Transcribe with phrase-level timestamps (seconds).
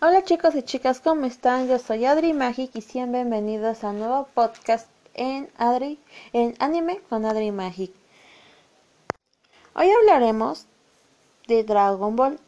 [0.00, 1.66] Hola chicos y chicas, ¿cómo están?
[1.66, 5.98] Yo soy Adri Magic y sean bienvenidos a un nuevo podcast en Adri,
[6.32, 7.92] en Anime con Adri Magic.
[9.74, 10.66] Hoy hablaremos
[11.48, 12.38] de Dragon Ball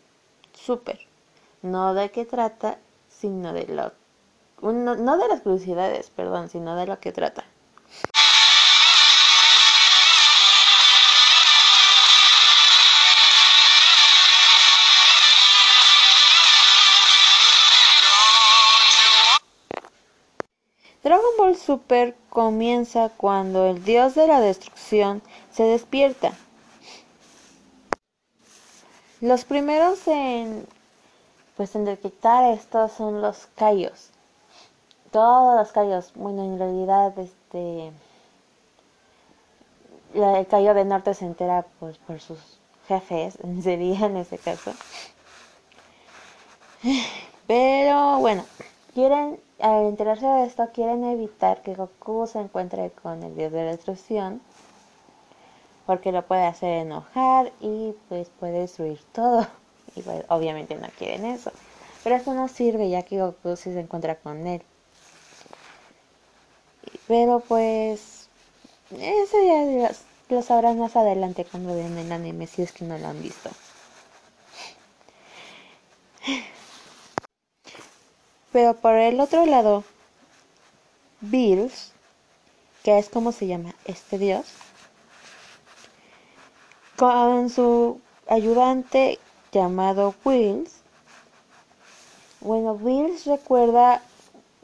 [0.53, 1.01] Super.
[1.63, 2.79] No de qué trata,
[3.09, 3.91] sino de lo
[4.63, 7.45] no, no de las curiosidades, perdón, sino de lo que trata.
[21.51, 26.33] Ball Super comienza cuando el dios de la destrucción se despierta.
[29.21, 30.65] Los primeros en
[31.57, 34.11] pues en detectar estos son los Kaios.
[35.11, 37.93] Todos los Kaios, bueno, en realidad este
[40.15, 42.39] el Kaio del Norte se entera pues por sus
[42.87, 44.73] jefes, sería en ese caso.
[47.49, 48.45] Pero bueno,
[48.95, 53.65] quieren al enterarse de esto, quieren evitar que Goku se encuentre con el dios de
[53.65, 54.41] la destrucción,
[55.87, 59.47] porque lo puede hacer enojar y pues puede destruir todo.
[59.97, 61.51] Y pues, obviamente no quieren eso.
[62.05, 64.63] Pero eso no sirve ya que Goku sí se encuentra con él.
[67.09, 68.29] Pero pues
[68.93, 69.91] eso ya
[70.29, 73.51] lo sabrán más adelante cuando vean el anime si es que no lo han visto.
[78.53, 79.85] Pero por el otro lado,
[81.21, 81.93] Bills,
[82.83, 84.47] que es como se llama este dios,
[86.97, 89.19] con su ayudante
[89.53, 90.81] llamado Wills.
[92.41, 94.03] Bueno, Wills recuerda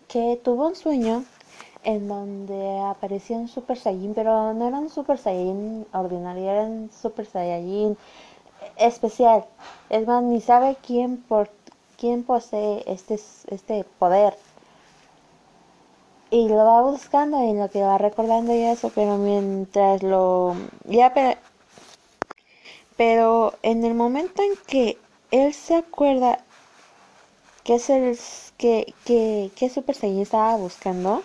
[0.08, 1.24] que tuvo un sueño
[1.82, 6.90] en donde apareció un Super Saiyan, pero no era un Super Saiyan ordinario, era un
[6.90, 7.96] Super Saiyan
[8.76, 9.44] especial.
[9.88, 11.48] Es más, ni sabe quién por
[11.98, 14.36] quién posee este, este poder.
[16.30, 20.56] Y lo va buscando y lo que va recordando y eso, pero mientras lo...
[20.84, 21.38] Ya, pero,
[22.96, 24.98] pero en el momento en que
[25.30, 26.40] él se acuerda
[27.62, 28.18] que es el
[28.56, 31.22] que, que, que Super Saiyan estaba buscando,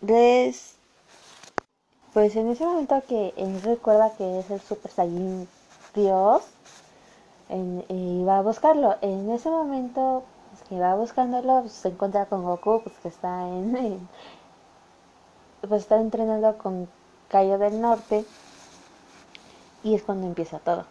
[0.00, 0.74] les
[2.12, 5.48] pues en ese momento que él recuerda que es el Super Saiyan
[5.94, 6.44] Dios,
[7.48, 8.96] y va a buscarlo.
[9.00, 13.48] En ese momento pues, que va buscándolo, pues, se encuentra con Goku, pues que está
[13.48, 14.08] en,
[15.68, 16.88] pues está entrenando con
[17.28, 18.24] Cayo del Norte
[19.82, 20.86] y es cuando empieza todo.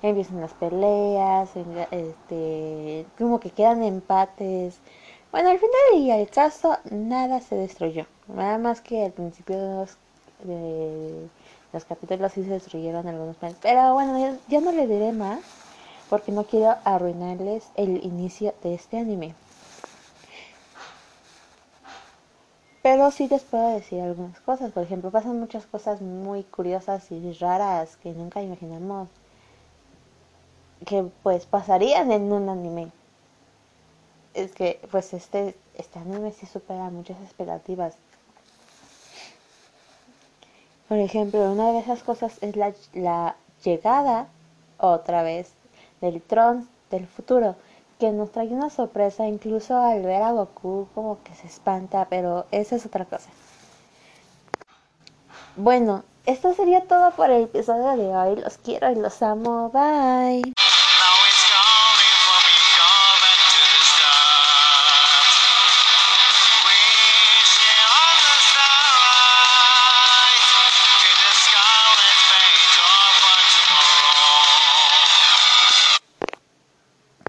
[0.00, 1.50] Empiezan las peleas,
[1.90, 4.78] este, como que quedan empates.
[5.32, 8.06] Bueno, al final y al caso nada se destruyó.
[8.28, 9.86] Nada más que al principio
[10.44, 11.28] de
[11.72, 13.58] los, capítulos sí se destruyeron algunos planes.
[13.60, 15.40] Pero bueno, ya, no le diré más
[16.08, 19.34] porque no quiero arruinarles el inicio de este anime.
[22.82, 24.72] Pero sí les puedo decir algunas cosas.
[24.72, 29.08] Por ejemplo, pasan muchas cosas muy curiosas y raras que nunca imaginamos
[30.86, 32.90] que pues pasarían en un anime.
[34.34, 37.96] Es que pues este, este anime sí supera muchas expectativas.
[40.88, 44.26] Por ejemplo, una de esas cosas es la, la llegada
[44.78, 45.52] otra vez
[46.00, 47.56] del Tron del futuro,
[47.98, 52.46] que nos trae una sorpresa incluso al ver a Goku como que se espanta, pero
[52.50, 53.28] esa es otra cosa.
[55.56, 58.36] Bueno, esto sería todo por el episodio de hoy.
[58.36, 59.70] Los quiero y los amo.
[59.70, 60.57] Bye.